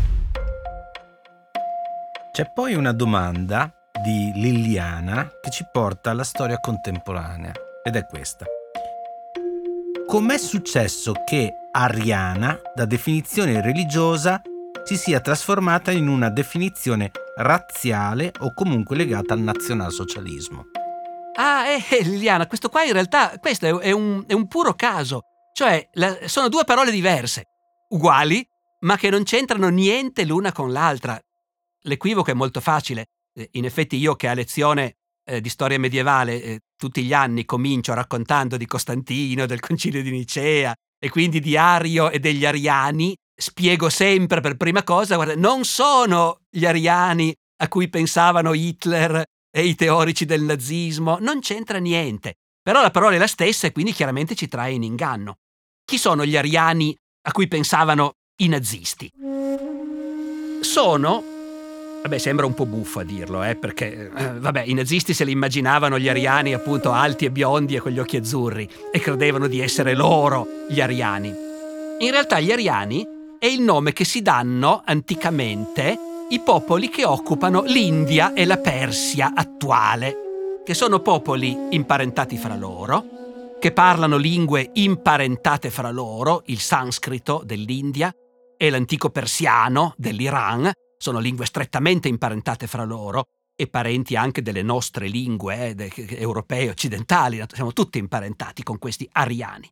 C'è 2.32 2.52
poi 2.54 2.74
una 2.74 2.94
domanda 2.94 3.74
di 4.02 4.32
Liliana 4.34 5.30
che 5.42 5.50
ci 5.50 5.66
porta 5.72 6.12
alla 6.12 6.24
storia 6.24 6.60
contemporanea 6.60 7.54
ed 7.84 7.96
è 7.96 8.06
questa. 8.06 8.46
Com'è 10.08 10.38
successo 10.38 11.14
che 11.26 11.54
Ariana, 11.72 12.60
da 12.74 12.86
definizione 12.86 13.62
religiosa, 13.62 14.42
si 14.90 14.98
sia 14.98 15.20
trasformata 15.20 15.92
in 15.92 16.08
una 16.08 16.32
definizione 16.32 17.12
razziale 17.36 18.32
o 18.40 18.56
comunque 18.56 18.96
legata 18.96 19.36
al 19.36 19.40
nazionalsocialismo. 19.40 20.66
Ah, 21.36 21.68
eh, 21.68 21.84
eh, 21.92 22.02
Liliana, 22.02 22.48
questo 22.48 22.70
qua 22.70 22.82
in 22.82 22.94
realtà 22.94 23.38
questo 23.38 23.68
è, 23.68 23.88
è, 23.88 23.92
un, 23.92 24.24
è 24.26 24.34
un 24.34 24.48
puro 24.48 24.74
caso. 24.74 25.22
Cioè, 25.54 25.90
la, 25.94 26.18
sono 26.26 26.50
due 26.50 26.64
parole 26.64 26.90
diverse, 26.90 27.44
uguali, 27.90 28.44
ma 28.80 28.98
che 28.98 29.12
non 29.12 29.22
c'entrano 29.22 29.70
niente 29.70 30.26
l'una 30.26 30.52
con 30.52 30.72
l'altra. 30.72 31.20
L'equivoco 31.82 32.32
è 32.32 32.34
molto 32.34 32.60
facile. 32.60 33.10
Eh, 33.32 33.48
in 33.52 33.66
effetti 33.66 33.96
io 33.96 34.16
che 34.16 34.28
a 34.28 34.34
lezione 34.34 34.96
eh, 35.24 35.40
di 35.40 35.50
storia 35.50 35.78
medievale 35.78 36.42
eh, 36.42 36.60
tutti 36.76 37.04
gli 37.04 37.14
anni 37.14 37.46
comincio 37.46 37.94
raccontando 37.94 38.58
di 38.58 38.66
Costantino, 38.66 39.46
del 39.46 39.60
concilio 39.60 40.02
di 40.02 40.10
Nicea 40.10 40.74
e 40.98 41.10
quindi 41.12 41.40
di 41.40 41.56
Ario 41.56 42.10
e 42.10 42.18
degli 42.18 42.44
Ariani, 42.44 43.16
spiego 43.40 43.90
sempre 43.90 44.42
per 44.42 44.58
prima 44.58 44.84
cosa, 44.84 45.16
guarda, 45.16 45.36
non 45.36 45.64
sono 45.64 46.42
gli 46.50 46.66
Ariani 46.66 47.34
a 47.62 47.68
cui 47.68 47.90
pensavano 47.90 48.54
Hitler 48.54 49.24
e 49.52 49.66
i 49.66 49.76
teorici 49.76 50.26
del 50.26 50.44
nazismo, 50.44 51.18
non 51.20 51.40
c'entra 51.40 51.78
niente. 51.78 52.36
Però 52.62 52.82
la 52.82 52.92
parola 52.92 53.16
è 53.16 53.18
la 53.18 53.28
stessa 53.28 53.68
e 53.68 53.72
quindi 53.72 53.94
chiaramente 53.94 54.36
ci 54.36 54.48
trae 54.48 54.74
in 54.74 54.84
inganno. 54.84 55.38
Chi 55.86 55.98
sono 55.98 56.26
gli 56.26 56.38
ariani 56.38 56.96
a 57.28 57.32
cui 57.32 57.48
pensavano 57.48 58.14
i 58.42 58.48
nazisti? 58.48 59.12
Sono 60.62 61.24
Vabbè, 62.02 62.18
sembra 62.18 62.46
un 62.46 62.54
po' 62.54 62.66
buffo 62.66 63.00
a 63.00 63.04
dirlo, 63.04 63.44
eh, 63.44 63.56
perché 63.56 64.10
eh, 64.16 64.40
vabbè, 64.40 64.64
i 64.66 64.74
nazisti 64.74 65.14
se 65.14 65.26
li 65.26 65.32
immaginavano 65.32 66.00
gli 66.00 66.08
ariani 66.08 66.54
appunto 66.54 66.92
alti 66.94 67.26
e 67.26 67.32
biondi 67.32 67.76
e 67.76 67.80
con 67.80 67.92
gli 67.92 68.00
occhi 68.00 68.16
azzurri 68.16 68.70
e 68.90 69.00
credevano 69.00 69.48
di 69.48 69.60
essere 69.60 69.96
loro 69.96 70.48
gli 70.70 70.80
ariani. 70.80 71.28
In 72.00 72.12
realtà 72.12 72.40
gli 72.40 72.54
ariani 72.54 73.06
è 73.40 73.46
il 73.46 73.62
nome 73.62 73.94
che 73.94 74.04
si 74.04 74.22
danno 74.22 74.82
anticamente 74.84 75.98
i 76.30 76.42
popoli 76.42 76.90
che 76.90 77.06
occupano 77.06 77.64
l'India 77.64 78.34
e 78.34 78.46
la 78.46 78.58
Persia 78.58 79.32
attuale, 79.34 80.62
che 80.66 80.74
sono 80.74 81.00
popoli 81.00 81.58
imparentati 81.70 82.38
fra 82.38 82.58
loro, 82.58 83.56
che 83.58 83.72
parlano 83.72 84.18
lingue 84.18 84.70
imparentate 84.74 85.70
fra 85.70 85.90
loro, 85.90 86.44
il 86.48 86.60
sanscrito 86.60 87.42
dell'India 87.46 88.14
e 88.58 88.70
l'antico 88.70 89.10
persiano 89.10 89.94
dell'Iran, 89.96 90.70
sono 90.98 91.20
lingue 91.20 91.46
strettamente 91.46 92.10
imparentate 92.10 92.68
fra 92.68 92.84
loro 92.84 93.24
e 93.56 93.68
parenti 93.68 94.18
anche 94.18 94.42
delle 94.42 94.64
nostre 94.64 95.08
lingue 95.08 95.76
eh, 95.78 95.92
europee 96.20 96.70
occidentali, 96.70 97.42
siamo 97.54 97.72
tutti 97.72 98.00
imparentati 98.00 98.64
con 98.64 98.78
questi 98.78 99.08
ariani. 99.14 99.70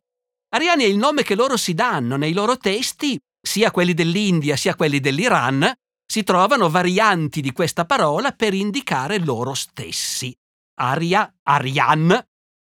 Ariani 0.54 0.84
è 0.84 0.86
il 0.86 0.96
nome 0.96 1.22
che 1.22 1.34
loro 1.34 1.58
si 1.58 1.74
danno 1.74 2.16
nei 2.16 2.32
loro 2.32 2.56
testi, 2.56 3.18
sia 3.48 3.70
quelli 3.70 3.94
dell'India 3.94 4.56
sia 4.56 4.76
quelli 4.76 5.00
dell'Iran, 5.00 5.72
si 6.06 6.22
trovano 6.22 6.68
varianti 6.68 7.40
di 7.40 7.50
questa 7.50 7.86
parola 7.86 8.32
per 8.32 8.52
indicare 8.52 9.18
loro 9.18 9.54
stessi. 9.54 10.36
Aria, 10.80 11.34
Arian 11.44 12.26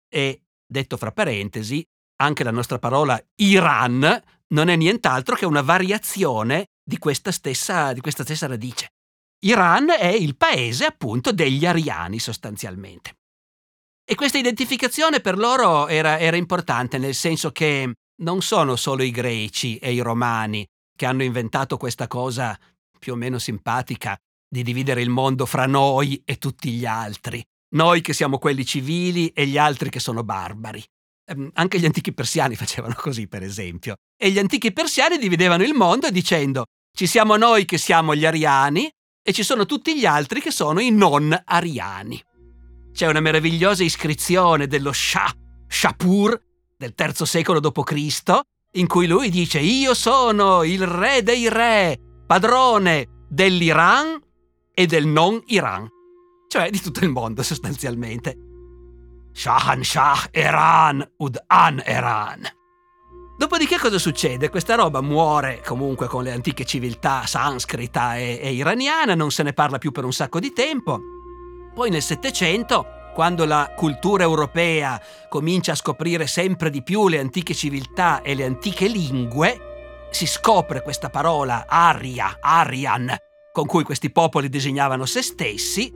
e, 0.08 0.42
detto 0.66 0.96
fra 0.96 1.12
parentesi, 1.12 1.87
anche 2.22 2.44
la 2.44 2.50
nostra 2.50 2.78
parola 2.78 3.22
Iran 3.37 4.22
non 4.49 4.68
è 4.68 4.76
nient'altro 4.76 5.37
che 5.37 5.44
una 5.44 5.60
variazione 5.60 6.68
di 6.82 6.96
questa 6.96 7.30
stessa, 7.30 7.92
di 7.92 8.00
questa 8.00 8.25
stessa 8.25 8.46
radice. 8.46 8.88
Iran 9.40 9.90
è 9.90 10.08
il 10.08 10.34
paese 10.34 10.87
appunto 10.87 11.30
degli 11.30 11.66
ariani 11.66 12.18
sostanzialmente. 12.18 13.18
E 14.02 14.14
questa 14.14 14.38
identificazione 14.38 15.20
per 15.20 15.37
loro 15.37 15.88
era, 15.88 16.18
era 16.18 16.38
importante 16.38 16.96
nel 16.96 17.14
senso 17.14 17.52
che 17.52 17.92
non 18.20 18.42
sono 18.42 18.76
solo 18.76 19.02
i 19.02 19.10
greci 19.10 19.76
e 19.76 19.92
i 19.92 20.00
romani 20.00 20.66
che 20.96 21.06
hanno 21.06 21.22
inventato 21.22 21.76
questa 21.76 22.06
cosa 22.06 22.58
più 22.98 23.12
o 23.12 23.16
meno 23.16 23.38
simpatica 23.38 24.16
di 24.48 24.62
dividere 24.62 25.00
il 25.00 25.08
mondo 25.08 25.46
fra 25.46 25.66
noi 25.66 26.20
e 26.24 26.36
tutti 26.36 26.70
gli 26.72 26.84
altri. 26.84 27.42
Noi 27.74 28.00
che 28.00 28.12
siamo 28.12 28.38
quelli 28.38 28.64
civili 28.66 29.28
e 29.28 29.46
gli 29.46 29.56
altri 29.56 29.90
che 29.90 30.00
sono 30.00 30.24
barbari. 30.24 30.84
Ehm, 31.30 31.50
anche 31.54 31.78
gli 31.78 31.84
antichi 31.84 32.12
persiani 32.12 32.56
facevano 32.56 32.94
così, 32.96 33.28
per 33.28 33.42
esempio. 33.42 33.94
E 34.16 34.30
gli 34.30 34.38
antichi 34.38 34.72
persiani 34.72 35.18
dividevano 35.18 35.62
il 35.62 35.74
mondo 35.74 36.10
dicendo 36.10 36.64
ci 36.94 37.06
siamo 37.06 37.36
noi 37.36 37.64
che 37.64 37.78
siamo 37.78 38.14
gli 38.14 38.26
ariani 38.26 38.90
e 39.22 39.32
ci 39.32 39.44
sono 39.44 39.64
tutti 39.64 39.98
gli 39.98 40.04
altri 40.04 40.40
che 40.40 40.50
sono 40.50 40.80
i 40.80 40.90
non 40.90 41.40
ariani. 41.44 42.20
C'è 42.92 43.06
una 43.06 43.20
meravigliosa 43.20 43.84
iscrizione 43.84 44.66
dello 44.66 44.92
Shah, 44.92 45.32
Shapur, 45.68 46.38
del 46.80 46.94
III 46.96 47.26
secolo 47.26 47.60
d.C., 47.60 48.40
in 48.75 48.87
cui 48.87 49.06
lui 49.06 49.28
dice 49.28 49.58
io 49.58 49.92
sono 49.92 50.62
il 50.62 50.87
re 50.87 51.22
dei 51.22 51.46
re, 51.50 51.99
padrone 52.26 53.25
dell'Iran 53.28 54.18
e 54.72 54.87
del 54.87 55.06
non 55.06 55.42
Iran, 55.49 55.87
cioè 56.49 56.70
di 56.70 56.80
tutto 56.80 57.04
il 57.04 57.10
mondo 57.10 57.42
sostanzialmente. 57.42 58.34
Shahan 59.32 59.84
Shah 59.84 60.30
Iran 60.32 61.06
ud 61.18 61.38
An 61.49 61.82
Iran. 61.87 62.49
Dopodiché 63.37 63.78
cosa 63.78 63.99
succede? 63.99 64.49
Questa 64.49 64.75
roba 64.75 65.02
muore 65.02 65.62
comunque 65.62 66.06
con 66.06 66.22
le 66.22 66.32
antiche 66.32 66.64
civiltà 66.64 67.26
sanscrita 67.26 68.16
e, 68.16 68.38
e 68.42 68.52
iraniana, 68.54 69.14
non 69.14 69.30
se 69.30 69.42
ne 69.42 69.52
parla 69.52 69.76
più 69.76 69.92
per 69.92 70.04
un 70.04 70.12
sacco 70.14 70.40
di 70.40 70.52
tempo. 70.54 70.99
Poi 71.75 71.90
nel 71.90 72.02
Settecento, 72.02 73.00
quando 73.14 73.45
la 73.45 73.73
cultura 73.76 74.25
europea 74.25 75.00
comincia 75.29 75.73
a 75.73 75.76
scoprire 75.76 76.26
sempre 76.26 76.71
di 76.71 76.83
più 76.83 77.09
le 77.09 77.19
antiche 77.19 77.55
civiltà 77.55 78.23
e 78.23 78.35
le 78.35 78.45
antiche 78.45 78.88
lingue, 78.88 80.09
si 80.11 80.26
scopre 80.26 80.83
questa 80.83 81.11
parola 81.11 81.67
aria, 81.67 82.38
arian, 82.40 83.14
con 83.52 83.67
cui 83.67 83.85
questi 83.85 84.11
popoli 84.11 84.49
disegnavano 84.49 85.07
se 85.07 85.23
stessi, 85.23 85.93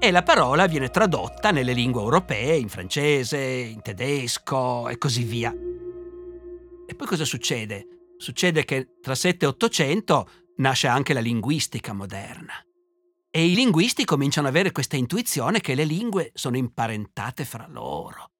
e 0.00 0.10
la 0.12 0.22
parola 0.22 0.66
viene 0.66 0.90
tradotta 0.90 1.50
nelle 1.50 1.72
lingue 1.72 2.02
europee, 2.02 2.56
in 2.56 2.68
francese, 2.68 3.38
in 3.38 3.82
tedesco 3.82 4.88
e 4.88 4.96
così 4.96 5.24
via. 5.24 5.52
E 5.52 6.94
poi 6.94 7.06
cosa 7.06 7.24
succede? 7.24 8.14
Succede 8.16 8.64
che 8.64 8.98
tra 9.00 9.14
7 9.14 9.44
e 9.44 9.48
800 9.48 10.30
nasce 10.56 10.86
anche 10.86 11.12
la 11.12 11.20
linguistica 11.20 11.92
moderna. 11.92 12.54
E 13.30 13.46
i 13.46 13.54
linguisti 13.54 14.04
cominciano 14.04 14.48
ad 14.48 14.54
avere 14.54 14.72
questa 14.72 14.96
intuizione 14.96 15.60
che 15.60 15.74
le 15.74 15.84
lingue 15.84 16.30
sono 16.34 16.56
imparentate 16.56 17.44
fra 17.44 17.66
loro. 17.68 18.30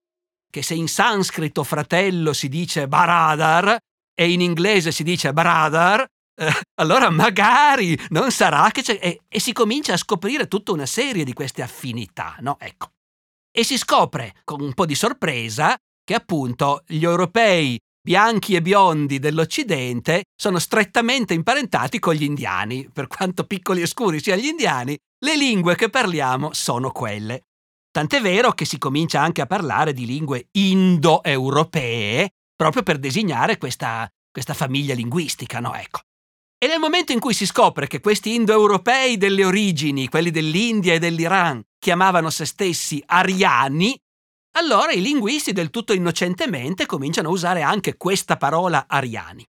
Che 0.50 0.62
se 0.62 0.74
in 0.74 0.88
sanscrito 0.88 1.62
fratello 1.62 2.32
si 2.32 2.48
dice 2.48 2.88
baradar, 2.88 3.76
e 4.14 4.32
in 4.32 4.40
inglese 4.40 4.90
si 4.90 5.04
dice 5.04 5.32
brother, 5.32 6.04
eh, 6.34 6.52
allora 6.80 7.10
magari 7.10 7.98
non 8.08 8.32
sarà 8.32 8.70
che 8.70 8.82
c'è... 8.82 8.98
E, 9.00 9.20
e, 9.28 9.40
si 9.40 9.52
comincia 9.52 9.92
a 9.92 9.96
scoprire 9.96 10.48
tutta 10.48 10.72
una 10.72 10.86
serie 10.86 11.22
di 11.22 11.32
queste 11.32 11.62
affinità, 11.62 12.36
no? 12.40 12.56
Ecco. 12.58 12.90
E 13.50 13.62
si 13.62 13.76
scopre, 13.78 14.34
con 14.42 14.60
un 14.60 14.74
po' 14.74 14.86
di 14.86 14.94
sorpresa, 14.94 15.76
che 16.02 16.14
appunto 16.14 16.82
gli 16.86 17.04
europei 17.04 17.78
bianchi 18.00 18.54
e 18.54 18.62
biondi 18.62 19.18
dell'Occidente 19.18 20.24
sono 20.34 20.58
strettamente 20.58 21.34
imparentati 21.34 21.98
con 21.98 22.14
gli 22.14 22.24
indiani. 22.24 22.88
Per 22.92 23.06
quanto 23.06 23.44
piccoli 23.44 23.82
e 23.82 23.86
scuri 23.86 24.20
siano 24.20 24.40
gli 24.40 24.46
indiani, 24.46 24.96
le 25.24 25.36
lingue 25.36 25.74
che 25.74 25.90
parliamo 25.90 26.52
sono 26.52 26.90
quelle. 26.90 27.42
Tant'è 27.90 28.20
vero 28.20 28.52
che 28.52 28.64
si 28.64 28.78
comincia 28.78 29.20
anche 29.20 29.40
a 29.40 29.46
parlare 29.46 29.92
di 29.92 30.06
lingue 30.06 30.48
indoeuropee, 30.52 32.30
proprio 32.54 32.82
per 32.82 32.98
designare 32.98 33.58
questa, 33.58 34.08
questa 34.30 34.54
famiglia 34.54 34.94
linguistica, 34.94 35.58
no? 35.58 35.74
Ecco. 35.74 36.00
E 36.60 36.66
nel 36.66 36.80
momento 36.80 37.12
in 37.12 37.20
cui 37.20 37.34
si 37.34 37.46
scopre 37.46 37.86
che 37.86 38.00
questi 38.00 38.34
indoeuropei 38.34 39.16
delle 39.16 39.44
origini, 39.44 40.08
quelli 40.08 40.30
dell'India 40.30 40.94
e 40.94 40.98
dell'Iran, 40.98 41.62
chiamavano 41.78 42.30
se 42.30 42.44
stessi 42.44 43.02
ariani, 43.06 43.96
allora 44.56 44.92
i 44.92 45.00
linguisti 45.00 45.52
del 45.52 45.70
tutto 45.70 45.92
innocentemente 45.92 46.86
cominciano 46.86 47.28
a 47.28 47.32
usare 47.32 47.62
anche 47.62 47.96
questa 47.96 48.36
parola 48.36 48.86
ariani. 48.88 49.44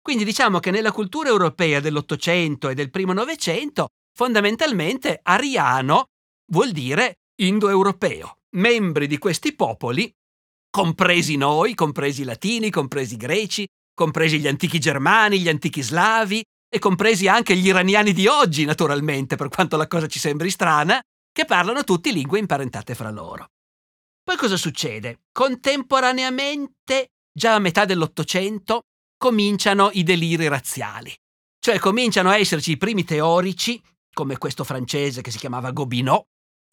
Quindi 0.00 0.24
diciamo 0.24 0.60
che 0.60 0.70
nella 0.70 0.92
cultura 0.92 1.28
europea 1.28 1.80
dell'Ottocento 1.80 2.68
e 2.68 2.74
del 2.74 2.90
primo 2.90 3.12
Novecento, 3.12 3.88
fondamentalmente 4.14 5.18
ariano 5.22 6.06
vuol 6.52 6.72
dire 6.72 7.14
indoeuropeo. 7.40 8.36
Membri 8.56 9.06
di 9.06 9.18
questi 9.18 9.54
popoli 9.54 10.12
compresi 10.70 11.36
noi, 11.36 11.74
compresi 11.74 12.22
i 12.22 12.24
latini, 12.24 12.70
compresi 12.70 13.14
i 13.14 13.16
greci, 13.16 13.66
compresi 13.94 14.38
gli 14.40 14.48
antichi 14.48 14.78
germani, 14.78 15.40
gli 15.40 15.48
antichi 15.48 15.82
slavi 15.82 16.44
e 16.68 16.78
compresi 16.78 17.28
anche 17.28 17.56
gli 17.56 17.66
iraniani 17.66 18.12
di 18.12 18.26
oggi, 18.26 18.64
naturalmente, 18.64 19.36
per 19.36 19.48
quanto 19.48 19.76
la 19.76 19.86
cosa 19.86 20.08
ci 20.08 20.18
sembri 20.18 20.50
strana, 20.50 21.00
che 21.32 21.44
parlano 21.44 21.84
tutti 21.84 22.12
lingue 22.12 22.40
imparentate 22.40 22.94
fra 22.94 23.10
loro. 23.10 23.46
Poi 24.24 24.36
cosa 24.36 24.56
succede? 24.56 25.20
Contemporaneamente, 25.32 27.10
già 27.30 27.54
a 27.54 27.58
metà 27.58 27.84
dell'Ottocento, 27.84 28.84
cominciano 29.18 29.90
i 29.92 30.02
deliri 30.02 30.48
razziali. 30.48 31.14
Cioè 31.58 31.78
cominciano 31.78 32.30
a 32.30 32.38
esserci 32.38 32.72
i 32.72 32.76
primi 32.78 33.04
teorici, 33.04 33.80
come 34.14 34.38
questo 34.38 34.64
francese 34.64 35.20
che 35.20 35.30
si 35.30 35.36
chiamava 35.36 35.72
Gobineau, 35.72 36.24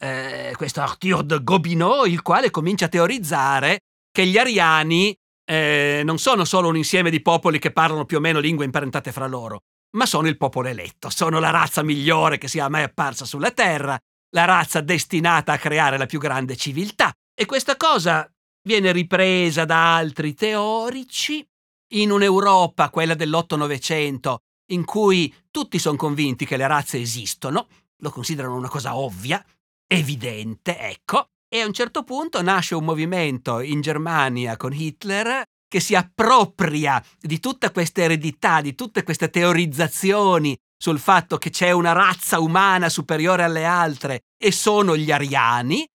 eh, 0.02 0.54
questo 0.56 0.80
Arthur 0.80 1.24
de 1.24 1.42
Gobineau, 1.42 2.06
il 2.06 2.22
quale 2.22 2.50
comincia 2.50 2.86
a 2.86 2.88
teorizzare 2.88 3.80
che 4.10 4.26
gli 4.26 4.38
ariani 4.38 5.14
eh, 5.44 6.00
non 6.04 6.18
sono 6.18 6.44
solo 6.44 6.68
un 6.68 6.76
insieme 6.78 7.10
di 7.10 7.20
popoli 7.20 7.58
che 7.58 7.70
parlano 7.70 8.06
più 8.06 8.16
o 8.16 8.20
meno 8.20 8.38
lingue 8.38 8.64
imparentate 8.64 9.12
fra 9.12 9.26
loro, 9.26 9.60
ma 9.96 10.06
sono 10.06 10.26
il 10.26 10.38
popolo 10.38 10.68
eletto, 10.68 11.10
sono 11.10 11.38
la 11.38 11.50
razza 11.50 11.82
migliore 11.82 12.38
che 12.38 12.48
sia 12.48 12.68
mai 12.68 12.84
apparsa 12.84 13.26
sulla 13.26 13.50
Terra, 13.50 13.98
la 14.30 14.44
razza 14.44 14.80
destinata 14.80 15.52
a 15.52 15.58
creare 15.58 15.98
la 15.98 16.06
più 16.06 16.18
grande 16.18 16.56
civiltà. 16.56 17.12
E 17.34 17.46
questa 17.46 17.76
cosa 17.76 18.30
viene 18.62 18.92
ripresa 18.92 19.64
da 19.64 19.96
altri 19.96 20.34
teorici 20.34 21.46
in 21.94 22.10
un'Europa, 22.10 22.90
quella 22.90 23.14
dell'8-900, 23.14 24.36
in 24.72 24.84
cui 24.84 25.34
tutti 25.50 25.78
sono 25.78 25.96
convinti 25.96 26.46
che 26.46 26.56
le 26.56 26.66
razze 26.66 27.00
esistono, 27.00 27.68
lo 27.98 28.10
considerano 28.10 28.56
una 28.56 28.68
cosa 28.68 28.96
ovvia, 28.96 29.44
evidente, 29.86 30.78
ecco, 30.78 31.26
e 31.48 31.60
a 31.60 31.66
un 31.66 31.72
certo 31.72 32.02
punto 32.02 32.40
nasce 32.42 32.74
un 32.74 32.84
movimento 32.84 33.60
in 33.60 33.80
Germania 33.80 34.56
con 34.56 34.72
Hitler 34.72 35.42
che 35.68 35.80
si 35.80 35.94
appropria 35.94 37.02
di 37.18 37.40
tutta 37.40 37.70
questa 37.70 38.02
eredità, 38.02 38.60
di 38.60 38.74
tutte 38.74 39.02
queste 39.02 39.30
teorizzazioni 39.30 40.56
sul 40.76 40.98
fatto 40.98 41.38
che 41.38 41.50
c'è 41.50 41.70
una 41.70 41.92
razza 41.92 42.40
umana 42.40 42.88
superiore 42.88 43.42
alle 43.42 43.64
altre 43.64 44.22
e 44.36 44.50
sono 44.50 44.96
gli 44.96 45.10
ariani, 45.10 45.86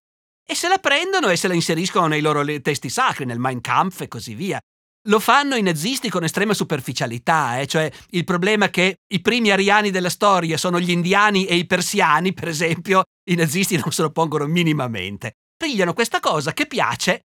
e 0.50 0.56
se 0.56 0.70
la 0.70 0.77
prendono 0.77 1.27
e 1.27 1.36
se 1.36 1.50
la 1.50 1.54
inseriscono 1.54 2.08
nei 2.08 2.22
loro 2.22 2.44
testi 2.62 2.88
sacri, 2.88 3.25
nel 3.25 3.38
Mein 3.38 3.60
Kampf 3.60 4.01
e 4.01 4.08
così 4.08 4.34
via. 4.34 4.60
Lo 5.08 5.20
fanno 5.20 5.56
i 5.56 5.62
nazisti 5.62 6.10
con 6.10 6.24
estrema 6.24 6.54
superficialità, 6.54 7.60
eh? 7.60 7.68
cioè 7.68 7.92
il 8.12 8.24
problema 8.24 8.70
che 8.70 9.00
i 9.08 9.22
primi 9.22 9.51
ariani 9.51 9.92
della 9.92 10.10
storia 10.10 10.58
sono 10.58 10.80
gli 10.80 10.89
indiani 10.89 11.46
e 11.46 11.56
i 11.56 11.66
persiani, 11.66 12.34
per 12.34 12.48
esempio, 12.48 13.04
i 13.30 13.36
nazisti 13.36 13.77
non 13.77 13.92
se 13.92 14.01
lo 14.01 14.12
pongono 14.12 14.48
minimamente. 14.48 15.34
Pigliano 15.58 15.94
questa 15.94 16.20
cosa 16.20 16.54
che 16.54 16.66
piace, 16.66 17.22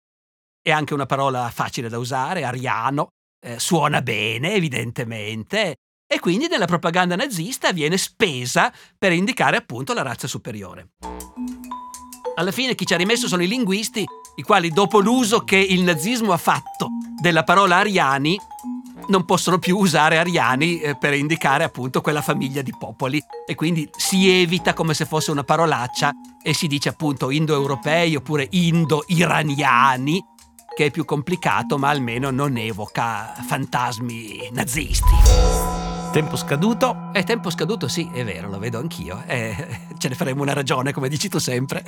è 0.63 0.71
anche 0.71 0.95
una 0.95 1.07
parola 1.07 1.51
facile 1.51 1.89
da 1.89 1.99
usare, 1.99 2.45
ariano, 2.45 3.09
eh, 3.45 3.59
suona 3.59 4.03
bene 4.03 4.55
evidentemente, 4.55 5.77
e 6.07 6.21
quindi 6.21 6.49
nella 6.49 6.67
propaganda 6.67 7.17
nazista 7.17 7.73
viene 7.73 7.97
spesa 7.97 8.73
per 8.97 9.13
indicare 9.13 9.57
appunto 9.57 9.93
la 9.93 10.03
razza 10.03 10.27
superiore. 10.27 10.91
Alla 12.39 12.53
fine 12.53 12.75
chi 12.75 12.85
ci 12.85 12.93
ha 12.93 12.99
rimesso 12.99 13.29
sono 13.29 13.43
i 13.43 13.49
linguisti, 13.49 14.05
i 14.35 14.43
quali 14.43 14.69
dopo 14.69 15.01
l'uso 15.01 15.41
che 15.41 15.57
il 15.57 15.83
nazismo 15.83 16.33
ha 16.33 16.37
fatto 16.37 16.91
della 17.19 17.45
parola 17.45 17.77
ariani, 17.77 18.39
non 19.09 19.25
possono 19.25 19.59
più 19.59 19.79
usare 19.79 20.19
ariani 20.19 20.81
eh, 20.81 20.97
per 20.97 21.15
indicare 21.15 21.65
appunto 21.65 22.03
quella 22.03 22.21
famiglia 22.21 22.61
di 22.61 22.75
popoli 22.79 23.23
e 23.47 23.55
quindi 23.55 23.89
si 23.97 24.29
evita 24.29 24.75
come 24.75 24.93
se 24.93 25.07
fosse 25.07 25.31
una 25.31 25.45
parolaccia 25.45 26.13
e 26.43 26.53
si 26.53 26.67
dice 26.67 26.91
appunto 26.91 27.31
indoeuropei 27.31 28.17
oppure 28.17 28.47
indo-iraniani, 28.51 30.23
che 30.77 30.87
è 30.87 30.91
più 30.91 31.07
complicato 31.07 31.79
ma 31.79 31.89
almeno 31.89 32.31
non 32.31 32.59
evoca 32.59 33.35
fantasmi 33.47 34.51
nazisti. 34.53 35.86
Tempo 36.13 36.37
scaduto? 36.37 37.11
È 37.13 37.25
tempo 37.25 37.51
scaduto, 37.51 37.89
sì, 37.89 38.09
è 38.13 38.25
vero, 38.25 38.49
lo 38.49 38.59
vedo 38.59 38.79
anch'io. 38.79 39.23
Eh, 39.27 39.81
ce 39.99 40.09
ne 40.09 40.15
faremo 40.15 40.43
una 40.43 40.55
ragione, 40.55 40.93
come 40.93 41.09
dici 41.09 41.29
tu 41.29 41.39
sempre. 41.39 41.85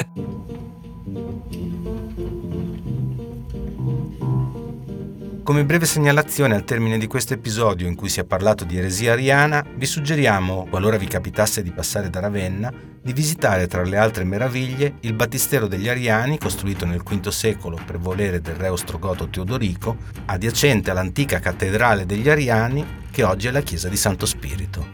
Come 5.49 5.64
breve 5.64 5.87
segnalazione 5.87 6.55
al 6.55 6.64
termine 6.64 6.99
di 6.99 7.07
questo 7.07 7.33
episodio 7.33 7.88
in 7.88 7.95
cui 7.95 8.11
si 8.11 8.21
è 8.21 8.25
parlato 8.25 8.64
di 8.64 8.76
eresia 8.76 9.12
ariana, 9.12 9.64
vi 9.76 9.87
suggeriamo, 9.87 10.67
qualora 10.69 10.99
vi 10.99 11.07
capitasse 11.07 11.62
di 11.62 11.71
passare 11.71 12.11
da 12.11 12.21
Ravenna, 12.21 12.71
di 13.00 13.14
visitare 13.14 13.67
tra 13.67 13.83
le 13.83 13.97
altre 13.97 14.25
meraviglie 14.25 14.97
il 15.00 15.14
battistero 15.14 15.67
degli 15.67 15.88
Ariani 15.88 16.37
costruito 16.37 16.85
nel 16.85 17.02
V 17.02 17.28
secolo 17.28 17.81
per 17.83 17.97
volere 17.99 18.43
del 18.43 18.57
re 18.57 18.69
ostrogoto 18.69 19.31
Teodorico, 19.31 19.97
adiacente 20.26 20.90
all'antica 20.90 21.38
cattedrale 21.38 22.05
degli 22.05 22.28
Ariani 22.28 23.07
che 23.11 23.23
oggi 23.23 23.49
è 23.49 23.50
la 23.50 23.62
chiesa 23.62 23.88
di 23.88 23.97
Santo 23.97 24.26
Spirito. 24.26 24.87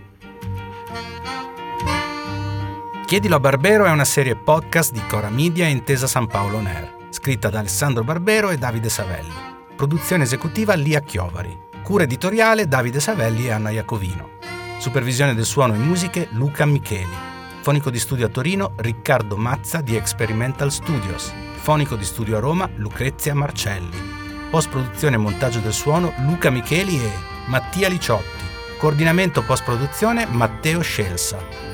Chiedilo 3.07 3.35
a 3.35 3.41
Barbero 3.41 3.87
è 3.87 3.91
una 3.91 4.05
serie 4.05 4.37
podcast 4.37 4.93
di 4.93 5.03
Cora 5.09 5.31
Media 5.31 5.67
e 5.67 5.71
Intesa 5.71 6.07
San 6.07 6.29
Paolo 6.29 6.59
Air, 6.59 6.95
scritta 7.11 7.51
da 7.51 7.59
Alessandro 7.59 8.05
Barbero 8.05 8.51
e 8.51 8.57
Davide 8.57 8.89
Savelli. 8.89 9.54
Produzione 9.77 10.23
esecutiva 10.23 10.75
Lia 10.75 11.01
Chiovari. 11.01 11.59
Cura 11.83 12.05
editoriale 12.05 12.69
Davide 12.69 13.01
Savelli 13.01 13.47
e 13.47 13.51
Anna 13.51 13.71
Iacovino. 13.71 14.39
Supervisione 14.79 15.35
del 15.35 15.45
suono 15.45 15.75
e 15.75 15.79
musiche 15.79 16.29
Luca 16.31 16.65
Micheli. 16.65 17.13
Fonico 17.61 17.91
di 17.91 17.99
studio 17.99 18.27
a 18.27 18.29
Torino 18.29 18.75
Riccardo 18.77 19.37
Mazza 19.37 19.81
di 19.81 19.97
Experimental 19.97 20.71
Studios. 20.71 21.33
Fonico 21.57 21.97
di 21.97 22.05
studio 22.05 22.37
a 22.37 22.41
Roma 22.41 22.71
Lucrezia 22.77 23.35
Marcelli. 23.35 23.97
Post 24.49 24.69
produzione 24.69 25.17
e 25.17 25.19
montaggio 25.19 25.59
del 25.59 25.73
suono 25.73 26.13
Luca 26.19 26.51
Micheli 26.51 26.97
e 26.97 27.11
Mattia 27.47 27.89
Liciotti. 27.89 28.45
Coordinamento 28.79 29.43
post 29.43 29.65
produzione 29.65 30.25
Matteo 30.27 30.83
Scelsa. 30.83 31.74